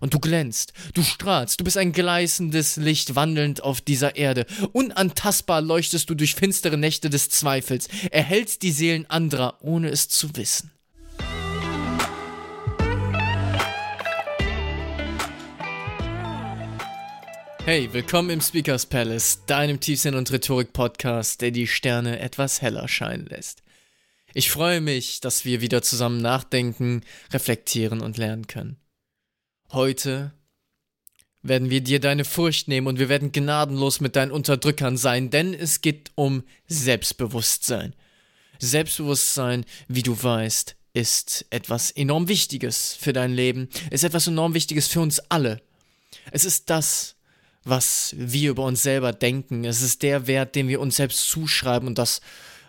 [0.00, 4.46] Und du glänzt, du strahlst, du bist ein gleißendes Licht wandelnd auf dieser Erde.
[4.72, 10.34] Unantastbar leuchtest du durch finstere Nächte des Zweifels, erhältst die Seelen anderer, ohne es zu
[10.36, 10.70] wissen.
[17.64, 23.26] Hey, willkommen im Speakers Palace, deinem Tiefsinn- und Rhetorik-Podcast, der die Sterne etwas heller scheinen
[23.26, 23.62] lässt.
[24.32, 28.78] Ich freue mich, dass wir wieder zusammen nachdenken, reflektieren und lernen können.
[29.72, 30.32] Heute
[31.42, 35.52] werden wir dir deine Furcht nehmen und wir werden gnadenlos mit deinen Unterdrückern sein, denn
[35.52, 37.94] es geht um Selbstbewusstsein.
[38.58, 44.88] Selbstbewusstsein, wie du weißt, ist etwas enorm Wichtiges für dein Leben, ist etwas enorm Wichtiges
[44.88, 45.60] für uns alle.
[46.32, 47.16] Es ist das,
[47.62, 49.64] was wir über uns selber denken.
[49.64, 52.20] Es ist der Wert, den wir uns selbst zuschreiben und das,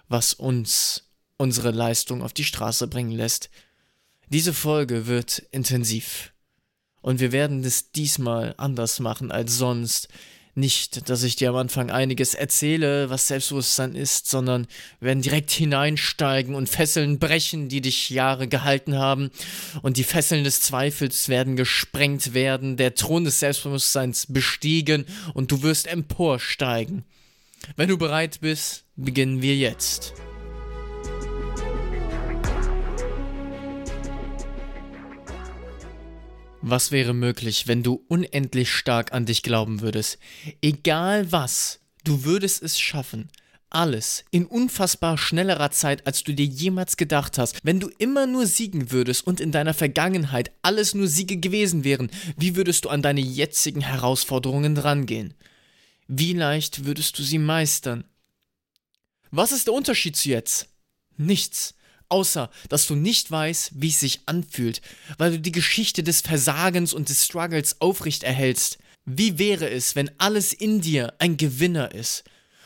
[0.10, 1.06] was uns
[1.38, 3.50] unsere Leistung auf die Straße bringen lässt.
[4.28, 6.34] Diese Folge wird intensiv.
[7.02, 10.10] Und wir werden es diesmal anders machen als sonst.
[10.56, 14.68] Nicht, dass ich dir am Anfang einiges erzähle, was Selbstbewusstsein ist, sondern
[15.00, 19.30] wir werden direkt hineinsteigen und Fesseln brechen, die dich Jahre gehalten haben.
[19.84, 25.62] Und die Fesseln des Zweifels werden gesprengt werden, der Thron des Selbstbewusstseins bestiegen und du
[25.62, 27.06] wirst emporsteigen.
[27.76, 30.14] Wenn du bereit bist, beginnen wir jetzt.
[36.62, 40.18] Was wäre möglich, wenn du unendlich stark an dich glauben würdest?
[40.62, 43.30] Egal was, du würdest es schaffen.
[43.70, 47.60] Alles in unfassbar schnellerer Zeit, als du dir jemals gedacht hast.
[47.64, 52.10] Wenn du immer nur siegen würdest und in deiner Vergangenheit alles nur Siege gewesen wären,
[52.36, 55.36] wie würdest du an deine jetzigen Herausforderungen rangehen?
[56.08, 58.04] Wie leicht würdest du sie meistern?
[59.32, 60.68] Was ist der Unterschied zu jetzt?
[61.16, 61.76] Nichts
[62.10, 64.82] außer dass du nicht weißt, wie es sich anfühlt,
[65.18, 68.78] weil du die Geschichte des Versagens und des Struggles aufrecht erhältst.
[69.06, 72.24] Wie wäre es, wenn alles in dir ein Gewinner ist?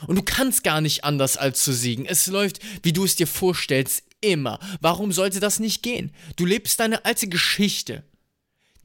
[0.08, 2.06] Und du kannst gar nicht anders als zu siegen.
[2.06, 4.60] Es läuft, wie du es dir vorstellst, immer.
[4.82, 6.12] Warum sollte das nicht gehen?
[6.36, 8.04] Du lebst deine alte Geschichte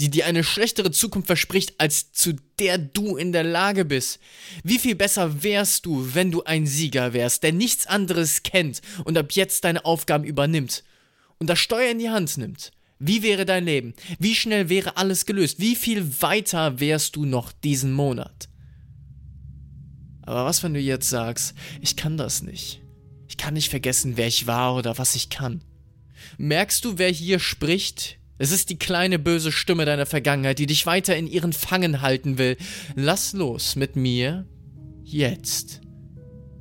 [0.01, 4.21] die dir eine schlechtere Zukunft verspricht, als zu der du in der Lage bist.
[4.63, 9.19] Wie viel besser wärst du, wenn du ein Sieger wärst, der nichts anderes kennt und
[9.19, 10.85] ab jetzt deine Aufgaben übernimmt
[11.39, 12.71] und das Steuer in die Hand nimmt?
[13.01, 13.95] Wie wäre dein Leben?
[14.19, 15.61] Wie schnell wäre alles gelöst?
[15.61, 18.49] Wie viel weiter wärst du noch diesen Monat?
[20.23, 22.83] Aber was, wenn du jetzt sagst, ich kann das nicht?
[23.29, 25.63] Ich kann nicht vergessen, wer ich war oder was ich kann.
[26.39, 28.19] Merkst du, wer hier spricht?
[28.38, 32.38] Es ist die kleine böse Stimme deiner Vergangenheit, die dich weiter in ihren Fangen halten
[32.38, 32.56] will.
[32.94, 34.47] Lass los mit mir
[35.03, 35.81] jetzt.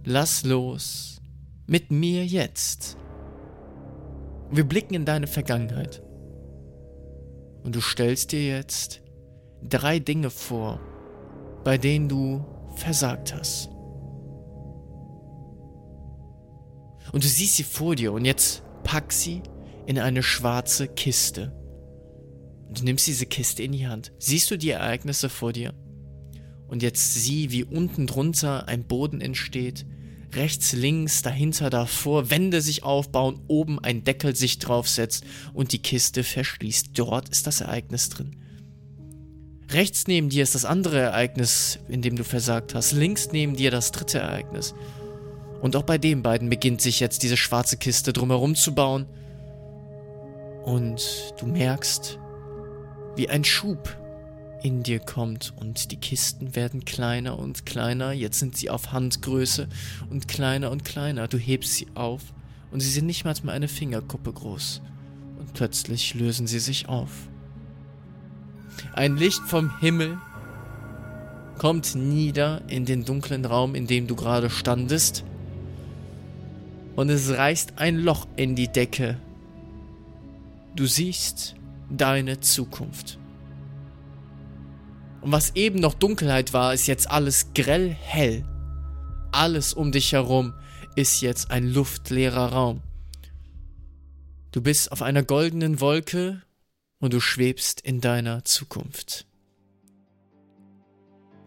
[0.04, 1.22] Lass los
[1.68, 2.98] mit mir jetzt.
[4.50, 6.02] Wir blicken in deine Vergangenheit.
[7.64, 9.02] Und du stellst dir jetzt
[9.62, 10.80] drei Dinge vor,
[11.64, 12.46] bei denen du
[12.76, 13.70] versagt hast.
[17.12, 19.44] Und du siehst sie vor dir und jetzt pack sie
[19.86, 21.57] in eine schwarze Kiste.
[22.74, 24.12] Du nimmst diese Kiste in die Hand.
[24.20, 25.74] Siehst du die Ereignisse vor dir?
[26.68, 29.86] Und jetzt sieh, wie unten drunter ein Boden entsteht.
[30.34, 35.24] Rechts, links, dahinter, davor Wände sich aufbauen, oben ein Deckel sich draufsetzt
[35.54, 36.90] und die Kiste verschließt.
[36.94, 38.36] Dort ist das Ereignis drin.
[39.70, 42.92] Rechts neben dir ist das andere Ereignis, in dem du versagt hast.
[42.92, 44.76] Links neben dir das dritte Ereignis.
[45.62, 49.08] Und auch bei den beiden beginnt sich jetzt diese schwarze Kiste drumherum zu bauen.
[50.64, 52.20] Und du merkst,
[53.18, 53.98] wie ein Schub
[54.64, 59.68] in dir kommt und die Kisten werden kleiner und kleiner, jetzt sind sie auf Handgröße
[60.10, 61.28] und kleiner und kleiner.
[61.28, 62.22] Du hebst sie auf
[62.72, 64.82] und sie sind nicht mal eine Fingerkuppe groß
[65.40, 67.12] und plötzlich lösen sie sich auf.
[68.94, 70.18] Ein Licht vom Himmel
[71.58, 75.24] kommt nieder in den dunklen Raum, in dem du gerade standest
[76.96, 79.18] und es reißt ein Loch in die Decke.
[80.76, 81.57] Du siehst
[81.90, 83.18] deine Zukunft.
[85.22, 88.46] Und was eben noch Dunkelheit war, ist jetzt alles grell hell.
[89.32, 90.54] Alles um dich herum
[90.96, 92.82] ist jetzt ein luftleerer Raum.
[94.52, 96.42] Du bist auf einer goldenen Wolke
[97.00, 99.28] und du schwebst in deiner Zukunft.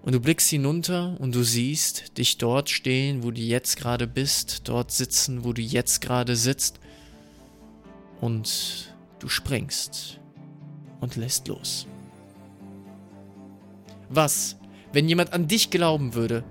[0.03, 4.69] Und du blickst hinunter und du siehst dich dort stehen, wo du jetzt gerade bist,
[4.69, 6.81] dort sitzen, wo du jetzt gerade sitzt.
[8.21, 10.21] Und du springst
[11.01, 11.87] und lässt los.
[14.09, 14.57] Was,
[14.93, 16.45] wenn jemand an dich glauben würde,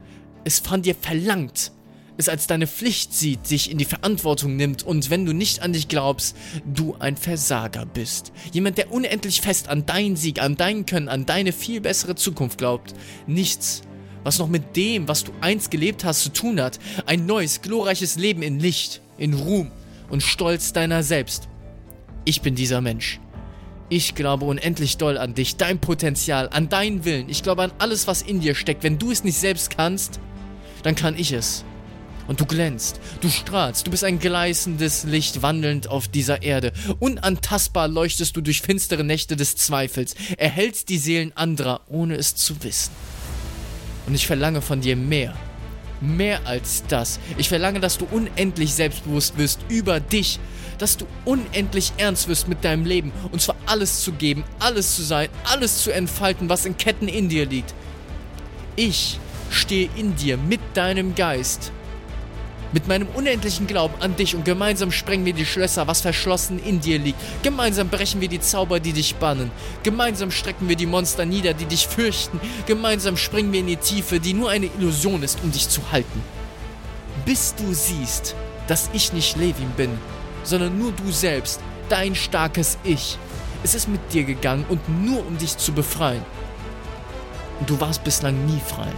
[0.43, 1.71] es von dir verlangt,
[2.19, 5.71] es als deine Pflicht sieht, dich in die Verantwortung nimmt und wenn du nicht an
[5.71, 6.35] dich glaubst,
[6.65, 8.33] du ein Versager bist.
[8.51, 12.57] Jemand, der unendlich fest an deinen Sieg, an dein Können, an deine viel bessere Zukunft
[12.57, 12.93] glaubt.
[13.25, 13.83] Nichts,
[14.23, 16.79] was noch mit dem, was du einst gelebt hast, zu tun hat.
[17.05, 19.71] Ein neues, glorreiches Leben in Licht, in Ruhm
[20.09, 21.47] und Stolz deiner selbst.
[22.25, 23.21] Ich bin dieser Mensch.
[23.91, 27.27] Ich glaube unendlich doll an dich, dein Potenzial, an deinen Willen.
[27.27, 28.83] Ich glaube an alles, was in dir steckt.
[28.83, 30.19] Wenn du es nicht selbst kannst,
[30.83, 31.65] dann kann ich es.
[32.27, 36.71] Und du glänzt, du strahlst, du bist ein gleißendes Licht wandelnd auf dieser Erde.
[36.99, 42.61] Unantastbar leuchtest du durch finstere Nächte des Zweifels, erhältst die Seelen anderer, ohne es zu
[42.63, 42.91] wissen.
[44.05, 45.33] Und ich verlange von dir mehr.
[46.01, 47.19] Mehr als das.
[47.37, 50.39] Ich verlange, dass du unendlich selbstbewusst wirst über dich,
[50.77, 55.03] dass du unendlich ernst wirst mit deinem Leben und zwar alles zu geben, alles zu
[55.03, 57.73] sein, alles zu entfalten, was in Ketten in dir liegt.
[58.75, 59.19] Ich
[59.49, 61.71] stehe in dir mit deinem Geist
[62.71, 66.79] mit meinem unendlichen Glauben an dich und gemeinsam sprengen wir die Schlösser, was verschlossen in
[66.79, 67.19] dir liegt.
[67.43, 69.51] Gemeinsam brechen wir die Zauber, die dich bannen.
[69.83, 72.39] Gemeinsam strecken wir die Monster nieder, die dich fürchten.
[72.65, 76.21] Gemeinsam springen wir in die Tiefe, die nur eine Illusion ist, um dich zu halten.
[77.25, 78.35] Bis du siehst,
[78.67, 79.97] dass ich nicht Levin bin,
[80.43, 83.17] sondern nur du selbst, dein starkes Ich.
[83.63, 86.23] Es ist mit dir gegangen und nur um dich zu befreien.
[87.59, 88.91] Und du warst bislang nie frei.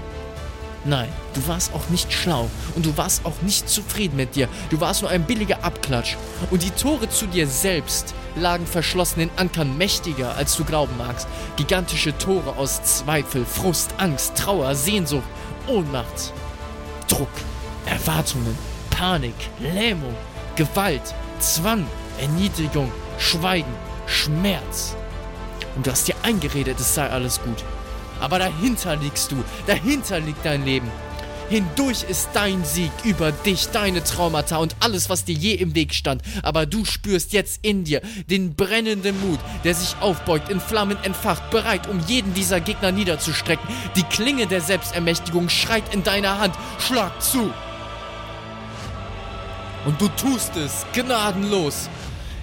[0.83, 4.47] Nein, du warst auch nicht schlau und du warst auch nicht zufrieden mit dir.
[4.71, 6.15] Du warst nur ein billiger Abklatsch.
[6.49, 11.27] Und die Tore zu dir selbst lagen verschlossen in Ankern mächtiger, als du glauben magst.
[11.55, 15.27] Gigantische Tore aus Zweifel, Frust, Angst, Trauer, Sehnsucht,
[15.67, 16.33] Ohnmacht,
[17.07, 17.29] Druck,
[17.85, 18.57] Erwartungen,
[18.89, 20.15] Panik, Lähmung,
[20.55, 21.85] Gewalt, Zwang,
[22.19, 23.73] Erniedrigung, Schweigen,
[24.07, 24.95] Schmerz.
[25.75, 27.63] Und du hast dir eingeredet, es sei alles gut.
[28.21, 30.89] Aber dahinter liegst du, dahinter liegt dein Leben.
[31.49, 35.93] Hindurch ist dein Sieg über dich, deine Traumata und alles, was dir je im Weg
[35.93, 36.21] stand.
[36.43, 41.49] Aber du spürst jetzt in dir den brennenden Mut, der sich aufbeugt, in Flammen entfacht,
[41.49, 43.67] bereit, um jeden dieser Gegner niederzustrecken.
[43.97, 46.55] Die Klinge der Selbstermächtigung schreit in deiner Hand.
[46.79, 47.51] Schlag zu!
[49.85, 51.89] Und du tust es gnadenlos.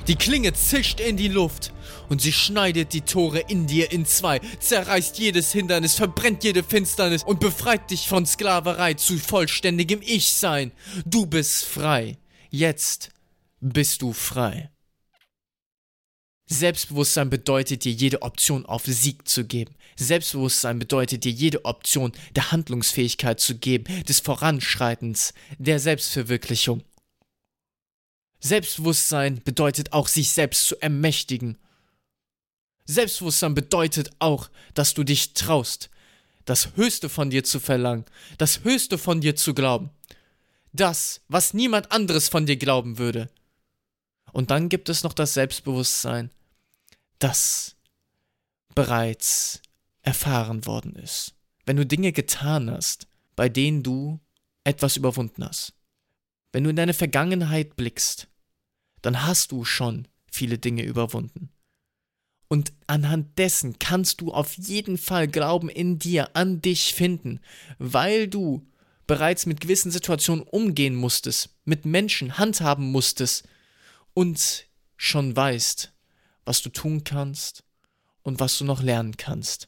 [0.08, 1.75] Die Klinge zischt in die Luft
[2.08, 7.22] und sie schneidet die Tore in dir in zwei, zerreißt jedes Hindernis, verbrennt jede Finsternis
[7.22, 10.72] und befreit dich von Sklaverei zu vollständigem Ich-Sein.
[11.05, 12.16] Du bist frei.
[12.49, 13.10] Jetzt
[13.60, 14.70] bist du frei.
[16.46, 19.75] Selbstbewusstsein bedeutet dir jede Option auf Sieg zu geben.
[19.96, 26.82] Selbstbewusstsein bedeutet dir jede Option der Handlungsfähigkeit zu geben, des Voranschreitens, der Selbstverwirklichung.
[28.40, 31.58] Selbstbewusstsein bedeutet auch, sich selbst zu ermächtigen.
[32.85, 35.90] Selbstbewusstsein bedeutet auch, dass du dich traust,
[36.44, 38.05] das Höchste von dir zu verlangen,
[38.38, 39.90] das Höchste von dir zu glauben.
[40.73, 43.29] Das, was niemand anderes von dir glauben würde.
[44.32, 46.31] Und dann gibt es noch das Selbstbewusstsein,
[47.19, 47.76] das
[48.75, 49.61] bereits
[50.02, 51.34] erfahren worden ist.
[51.67, 54.20] Wenn du Dinge getan hast, bei denen du
[54.64, 55.75] etwas überwunden hast.
[56.58, 58.26] Wenn du in deine Vergangenheit blickst,
[59.00, 61.50] dann hast du schon viele Dinge überwunden.
[62.49, 67.38] Und anhand dessen kannst du auf jeden Fall Glauben in dir, an dich finden,
[67.78, 68.66] weil du
[69.06, 73.46] bereits mit gewissen Situationen umgehen musstest, mit Menschen handhaben musstest
[74.12, 74.66] und
[74.96, 75.93] schon weißt,
[76.44, 77.62] was du tun kannst
[78.22, 79.68] und was du noch lernen kannst.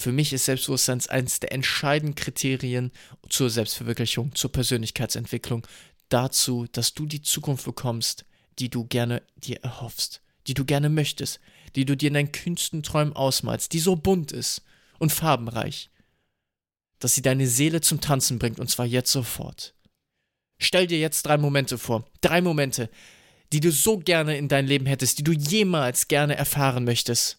[0.00, 2.90] Für mich ist Selbstbewusstsein eines der entscheidenden Kriterien
[3.28, 5.66] zur Selbstverwirklichung, zur Persönlichkeitsentwicklung,
[6.08, 8.24] dazu, dass du die Zukunft bekommst,
[8.58, 11.38] die du gerne dir erhoffst, die du gerne möchtest,
[11.76, 14.62] die du dir in deinen kühnsten Träumen ausmalst, die so bunt ist
[14.98, 15.90] und farbenreich,
[16.98, 19.74] dass sie deine Seele zum Tanzen bringt und zwar jetzt sofort.
[20.56, 22.88] Stell dir jetzt drei Momente vor, drei Momente,
[23.52, 27.36] die du so gerne in dein Leben hättest, die du jemals gerne erfahren möchtest.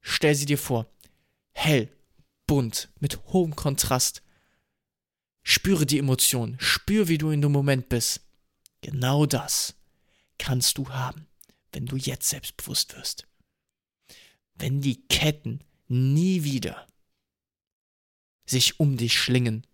[0.00, 0.86] Stell sie dir vor
[1.52, 1.90] hell,
[2.46, 4.22] bunt, mit hohem Kontrast.
[5.42, 8.20] Spüre die Emotionen, spür, wie du in dem Moment bist.
[8.82, 9.74] Genau das
[10.38, 11.26] kannst du haben,
[11.72, 13.26] wenn du jetzt selbstbewusst wirst.
[14.54, 16.86] Wenn die Ketten nie wieder
[18.46, 19.66] sich um dich schlingen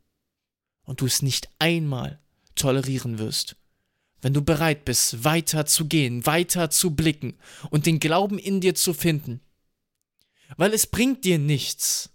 [0.82, 2.20] und du es nicht einmal
[2.54, 3.56] tolerieren wirst.
[4.20, 7.38] Wenn du bereit bist, weiter zu gehen, weiter zu blicken
[7.70, 9.40] und den Glauben in dir zu finden,
[10.56, 12.10] weil es bringt dir nichts.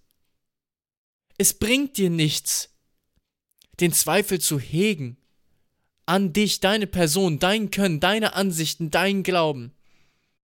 [1.38, 2.70] Es bringt dir nichts,
[3.80, 5.18] den Zweifel zu hegen
[6.06, 9.72] an dich, deine Person, dein Können, deine Ansichten, dein Glauben.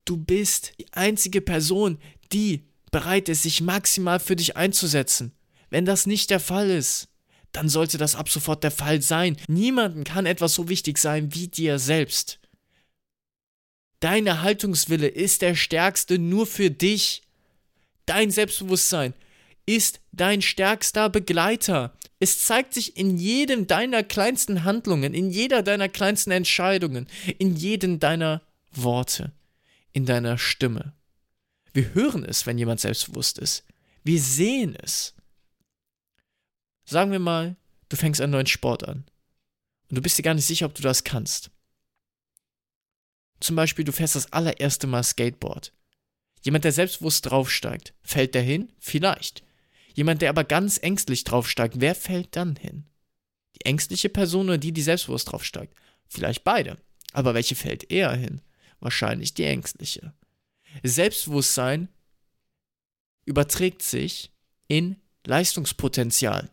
[0.06, 1.98] Du bist die einzige Person,
[2.32, 5.32] die bereit ist, sich maximal für dich einzusetzen.
[5.70, 7.08] Wenn das nicht der Fall ist,
[7.52, 9.38] dann sollte das ab sofort der Fall sein.
[9.48, 12.40] Niemandem kann etwas so wichtig sein wie dir selbst.
[14.02, 17.24] Deine Haltungswille ist der stärkste nur für dich.
[18.06, 19.14] Dein Selbstbewusstsein
[19.66, 21.98] ist dein stärkster Begleiter.
[22.20, 27.08] Es zeigt sich in jedem deiner kleinsten Handlungen, in jeder deiner kleinsten Entscheidungen,
[27.40, 29.32] in jedem deiner Worte,
[29.92, 30.94] in deiner Stimme.
[31.74, 33.66] Wir hören es, wenn jemand selbstbewusst ist.
[34.04, 35.14] Wir sehen es.
[36.86, 37.58] Sagen wir mal,
[37.90, 39.06] du fängst einen neuen Sport an
[39.90, 41.50] und du bist dir gar nicht sicher, ob du das kannst.
[43.40, 45.74] Zum Beispiel, du fährst das allererste Mal Skateboard.
[46.46, 48.72] Jemand, der selbstbewusst draufsteigt, fällt der hin?
[48.78, 49.44] Vielleicht.
[49.96, 52.86] Jemand, der aber ganz ängstlich draufsteigt, wer fällt dann hin?
[53.56, 55.76] Die ängstliche Person oder die, die selbstbewusst draufsteigt?
[56.08, 56.78] Vielleicht beide.
[57.14, 58.42] Aber welche fällt eher hin?
[58.80, 60.14] Wahrscheinlich die ängstliche.
[60.84, 61.90] Selbstbewusstsein
[63.26, 64.32] überträgt sich
[64.68, 66.52] in Leistungspotenzial.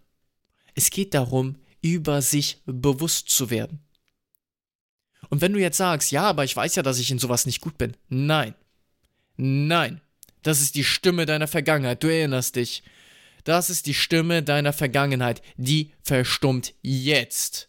[0.74, 3.80] Es geht darum, über sich bewusst zu werden.
[5.28, 7.60] Und wenn du jetzt sagst, ja, aber ich weiß ja, dass ich in sowas nicht
[7.60, 7.94] gut bin.
[8.08, 8.54] Nein.
[9.36, 10.00] Nein.
[10.42, 12.02] Das ist die Stimme deiner Vergangenheit.
[12.02, 12.82] Du erinnerst dich.
[13.44, 15.42] Das ist die Stimme deiner Vergangenheit.
[15.56, 17.68] Die verstummt jetzt.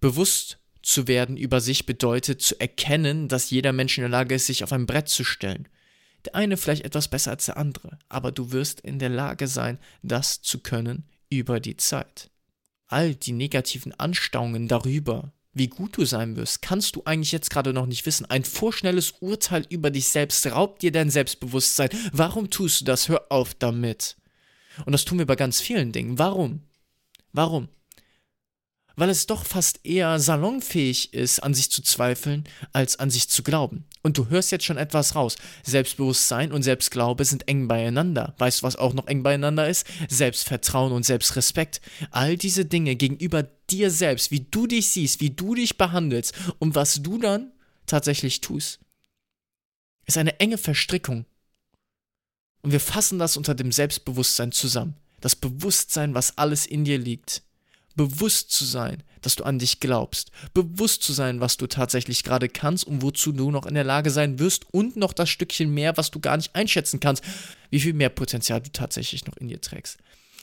[0.00, 4.46] Bewusst zu werden über sich bedeutet zu erkennen, dass jeder Mensch in der Lage ist,
[4.46, 5.68] sich auf ein Brett zu stellen.
[6.24, 9.78] Der eine vielleicht etwas besser als der andere, aber du wirst in der Lage sein,
[10.02, 12.30] das zu können über die Zeit.
[12.86, 17.72] All die negativen Anstauungen darüber, wie gut du sein wirst, kannst du eigentlich jetzt gerade
[17.72, 18.26] noch nicht wissen.
[18.26, 21.90] Ein vorschnelles Urteil über dich selbst raubt dir dein Selbstbewusstsein.
[22.12, 23.08] Warum tust du das?
[23.08, 24.16] Hör auf damit.
[24.86, 26.18] Und das tun wir bei ganz vielen Dingen.
[26.18, 26.62] Warum?
[27.32, 27.68] Warum?
[29.00, 33.42] Weil es doch fast eher salonfähig ist, an sich zu zweifeln, als an sich zu
[33.42, 33.86] glauben.
[34.02, 35.36] Und du hörst jetzt schon etwas raus.
[35.62, 38.34] Selbstbewusstsein und Selbstglaube sind eng beieinander.
[38.36, 39.86] Weißt du, was auch noch eng beieinander ist?
[40.10, 41.80] Selbstvertrauen und Selbstrespekt.
[42.10, 46.74] All diese Dinge gegenüber dir selbst, wie du dich siehst, wie du dich behandelst und
[46.74, 47.52] was du dann
[47.86, 48.80] tatsächlich tust,
[50.04, 51.24] ist eine enge Verstrickung.
[52.60, 54.98] Und wir fassen das unter dem Selbstbewusstsein zusammen.
[55.22, 57.44] Das Bewusstsein, was alles in dir liegt
[58.00, 62.48] bewusst zu sein, dass du an dich glaubst, bewusst zu sein, was du tatsächlich gerade
[62.48, 65.98] kannst und wozu du noch in der Lage sein wirst und noch das Stückchen mehr,
[65.98, 67.22] was du gar nicht einschätzen kannst,
[67.68, 69.98] wie viel mehr Potenzial du tatsächlich noch in dir trägst.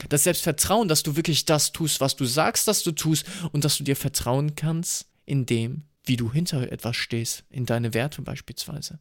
[0.08, 3.76] Das Selbstvertrauen, dass du wirklich das tust, was du sagst, dass du tust und dass
[3.76, 9.00] du dir vertrauen kannst in dem, wie du hinter etwas stehst, in deine Werte beispielsweise.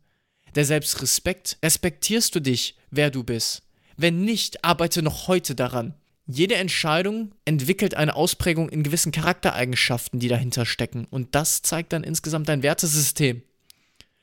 [0.56, 3.62] Der Selbstrespekt, respektierst du dich, wer du bist?
[3.98, 5.94] Wenn nicht, arbeite noch heute daran.
[6.30, 11.08] Jede Entscheidung entwickelt eine Ausprägung in gewissen Charaktereigenschaften, die dahinter stecken.
[11.10, 13.44] Und das zeigt dann insgesamt dein Wertesystem.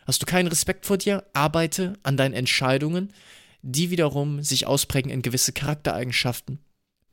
[0.06, 1.25] Hast du keinen Respekt vor dir?
[1.32, 3.14] Arbeite an deinen Entscheidungen,
[3.62, 6.58] die wiederum sich ausprägen in gewisse Charaktereigenschaften.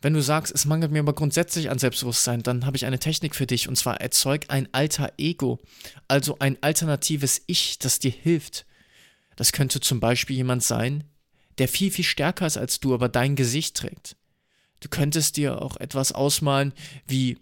[0.02, 3.34] Wenn du sagst, es mangelt mir aber grundsätzlich an Selbstbewusstsein, dann habe ich eine Technik
[3.34, 5.60] für dich und zwar erzeug ein alter Ego,
[6.10, 8.66] also ein alternatives Ich, das dir hilft.
[9.38, 11.06] Das könnte zum Beispiel jemand sein,
[11.60, 14.18] der viel, viel stärker ist als du, aber dein Gesicht trägt.
[14.82, 16.74] Du könntest dir auch etwas ausmalen
[17.08, 17.38] wie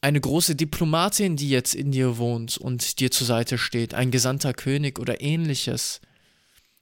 [0.00, 4.52] eine große Diplomatin, die jetzt in dir wohnt und dir zur Seite steht, ein gesandter
[4.52, 6.00] König oder ähnliches,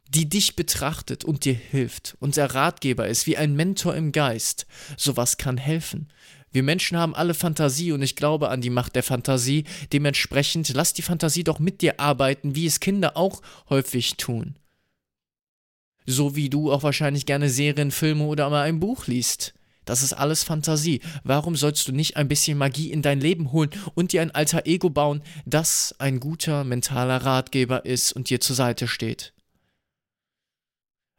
[0.09, 4.67] die dich betrachtet und dir hilft und der Ratgeber ist, wie ein Mentor im Geist.
[4.97, 6.09] Sowas kann helfen.
[6.51, 9.65] Wir Menschen haben alle Fantasie und ich glaube an die Macht der Fantasie.
[9.93, 14.57] Dementsprechend lass die Fantasie doch mit dir arbeiten, wie es Kinder auch häufig tun.
[16.05, 19.55] So wie du auch wahrscheinlich gerne Serien, Filme oder mal ein Buch liest.
[19.85, 21.01] Das ist alles Fantasie.
[21.25, 24.67] Warum sollst du nicht ein bisschen Magie in dein Leben holen und dir ein alter
[24.67, 29.33] Ego bauen, das ein guter mentaler Ratgeber ist und dir zur Seite steht?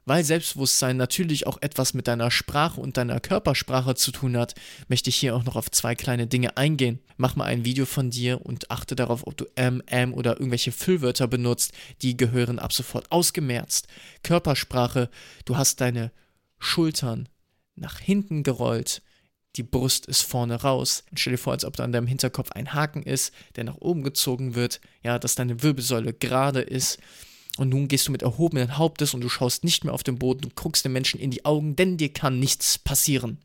[0.05, 4.53] Weil Selbstbewusstsein natürlich auch etwas mit deiner Sprache und deiner Körpersprache zu tun hat,
[4.89, 7.00] möchte ich hier auch noch auf zwei kleine Dinge eingehen.
[7.15, 10.74] Mach mal ein Video von dir und achte darauf, ob du M, M oder irgendwelche
[10.74, 11.72] Füllwörter benutzt.
[12.01, 13.88] Die gehören ab sofort ausgemerzt.
[14.24, 15.10] Körpersprache,
[15.46, 16.12] du hast deine
[16.60, 17.29] Schultern
[17.75, 19.01] nach hinten gerollt,
[19.55, 21.03] die Brust ist vorne raus.
[21.15, 24.03] Stell dir vor, als ob da an deinem Hinterkopf ein Haken ist, der nach oben
[24.03, 26.99] gezogen wird, ja, dass deine Wirbelsäule gerade ist.
[27.57, 30.41] Und nun gehst du mit erhobenen Hauptes und du schaust nicht mehr auf den Boden,
[30.41, 33.37] du guckst den Menschen in die Augen, denn dir kann nichts passieren.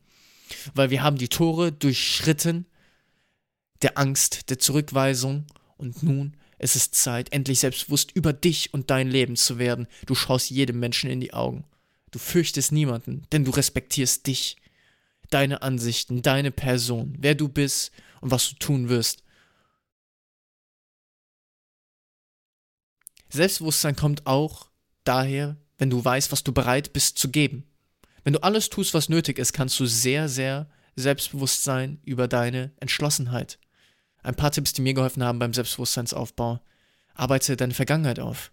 [0.73, 2.65] Weil wir haben die Tore durchschritten,
[3.83, 5.45] der Angst, der Zurückweisung
[5.77, 9.87] und nun es ist Zeit, endlich selbstbewusst über dich und dein Leben zu werden.
[10.05, 11.63] Du schaust jedem Menschen in die Augen.
[12.11, 14.57] Du fürchtest niemanden, denn du respektierst dich,
[15.29, 19.23] deine Ansichten, deine Person, wer du bist und was du tun wirst.
[23.29, 24.69] Selbstbewusstsein kommt auch
[25.03, 27.63] daher, wenn du weißt, was du bereit bist zu geben.
[28.23, 32.71] Wenn du alles tust, was nötig ist, kannst du sehr, sehr selbstbewusst sein über deine
[32.79, 33.59] Entschlossenheit.
[34.23, 36.59] Ein paar Tipps, die mir geholfen haben beim Selbstbewusstseinsaufbau.
[37.13, 38.51] Arbeite deine Vergangenheit auf.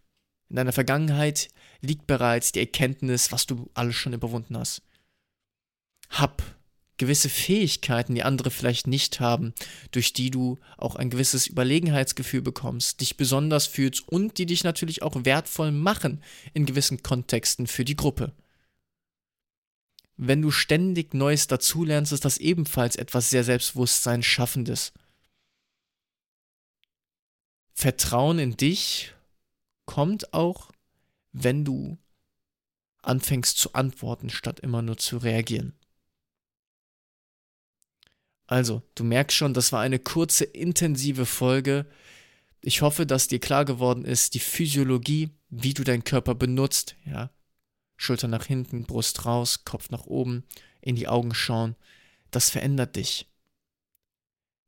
[0.49, 1.49] In deiner Vergangenheit
[1.80, 4.83] liegt bereits die Erkenntnis, was du alles schon überwunden hast.
[6.11, 6.42] Hab
[6.99, 9.52] gewisse Fähigkeiten, die andere vielleicht nicht haben,
[9.90, 15.02] durch die du auch ein gewisses Überlegenheitsgefühl bekommst, dich besonders fühlst und die dich natürlich
[15.02, 16.23] auch wertvoll machen
[16.54, 18.33] in gewissen Kontexten für die Gruppe.
[20.16, 24.92] Wenn du ständig Neues dazulernst, ist das ebenfalls etwas sehr Selbstbewusstsein schaffendes.
[27.75, 29.12] Vertrauen in dich
[29.85, 30.71] kommt auch,
[31.38, 31.99] wenn du
[33.02, 35.75] anfängst zu antworten, statt immer nur zu reagieren.
[38.47, 41.87] Also, du merkst schon, das war eine kurze, intensive Folge.
[42.62, 47.31] Ich hoffe, dass dir klar geworden ist, die Physiologie, wie du deinen Körper benutzt, ja.
[47.99, 50.45] Schulter nach hinten, Brust raus, Kopf nach oben,
[50.81, 51.76] in die Augen schauen,
[52.31, 53.26] das verändert dich.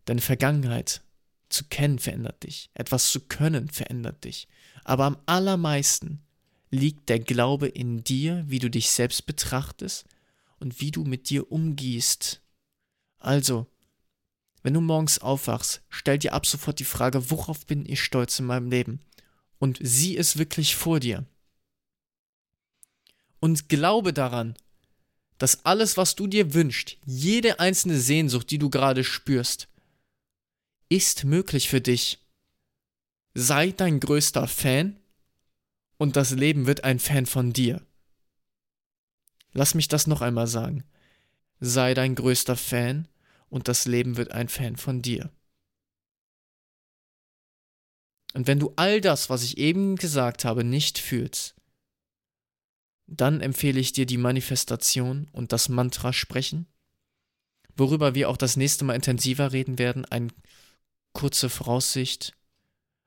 [0.07, 1.03] Deine Vergangenheit
[1.49, 2.71] zu kennen verändert dich.
[2.75, 4.49] Etwas zu können verändert dich.
[4.85, 6.23] Aber am allermeisten
[6.71, 10.05] liegt der Glaube in dir, wie du dich selbst betrachtest
[10.59, 12.43] und wie du mit dir umgehst
[13.19, 13.67] also,
[14.63, 18.47] wenn du morgens aufwachst, stell dir ab sofort die Frage, worauf bin ich stolz in
[18.47, 19.01] meinem Leben?
[19.59, 21.27] Und sieh es wirklich vor dir.
[23.41, 24.57] Und glaube daran,
[25.39, 29.69] dass alles, was du dir wünschst, jede einzelne Sehnsucht, die du gerade spürst,
[30.89, 32.19] ist möglich für dich.
[33.35, 34.99] Sei dein größter Fan
[35.99, 37.85] und das Leben wird ein Fan von dir.
[39.53, 40.85] Lass mich das noch einmal sagen
[41.61, 43.09] sei dein größter Fan
[43.49, 45.31] und das Leben wird ein Fan von dir.
[48.35, 51.55] Und wenn du all das, was ich eben gesagt habe, nicht fühlst,
[53.07, 56.67] dann empfehle ich dir die Manifestation und das Mantra sprechen,
[57.75, 60.05] worüber wir auch das nächste Mal intensiver reden werden.
[60.05, 60.29] Eine
[61.15, 62.35] kurze Voraussicht.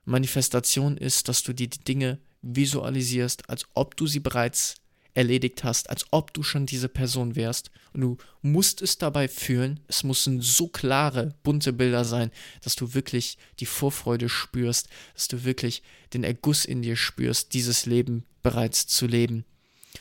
[0.05, 4.75] Manifestation ist, dass du dir die Dinge visualisierst, als ob du sie bereits
[5.13, 7.71] erledigt hast, als ob du schon diese Person wärst.
[7.93, 9.79] Und du musst es dabei fühlen.
[9.87, 12.31] Es müssen so klare, bunte Bilder sein,
[12.63, 17.85] dass du wirklich die Vorfreude spürst, dass du wirklich den Erguss in dir spürst, dieses
[17.85, 19.45] Leben bereits zu leben.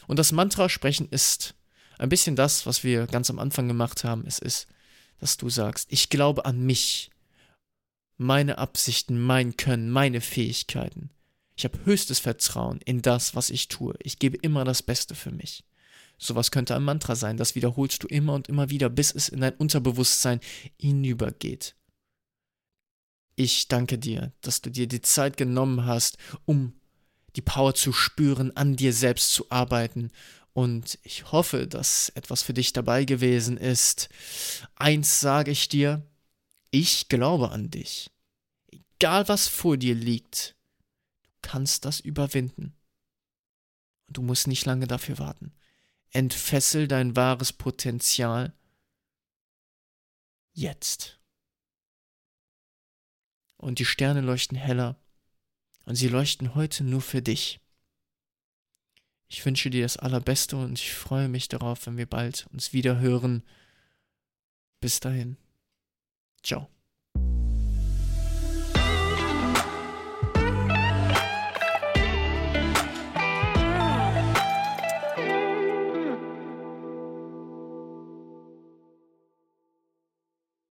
[0.07, 1.55] Und das Mantra sprechen ist
[1.99, 4.25] ein bisschen das, was wir ganz am Anfang gemacht haben.
[4.27, 4.69] Es ist,
[5.19, 7.11] dass du sagst, ich glaube an mich,
[8.17, 11.11] meine Absichten, mein Können, meine Fähigkeiten.
[11.61, 13.95] Ich habe höchstes Vertrauen in das, was ich tue.
[14.03, 15.63] Ich gebe immer das Beste für mich.
[16.17, 19.43] Sowas könnte ein Mantra sein, das wiederholst du immer und immer wieder, bis es in
[19.43, 20.41] dein Unterbewusstsein
[20.79, 21.75] hinübergeht.
[23.37, 26.81] Ich danke dir, dass du dir die Zeit genommen hast, um
[27.37, 30.13] die Power zu spüren, an dir selbst zu arbeiten.
[30.55, 34.09] Und ich hoffe, dass etwas für dich dabei gewesen ist.
[34.77, 36.07] Eins sage ich dir,
[36.71, 38.11] ich glaube an dich.
[38.71, 40.57] Egal was vor dir liegt,
[41.43, 42.77] kannst das überwinden.
[44.07, 45.53] Und du musst nicht lange dafür warten.
[46.11, 48.53] Entfessel dein wahres Potenzial
[50.53, 51.21] jetzt.
[53.57, 54.97] Und die Sterne leuchten heller
[55.85, 57.61] und sie leuchten heute nur für dich.
[59.29, 62.99] Ich wünsche dir das Allerbeste und ich freue mich darauf, wenn wir bald uns wieder
[62.99, 63.45] hören.
[64.81, 65.37] Bis dahin.
[66.43, 66.69] Ciao.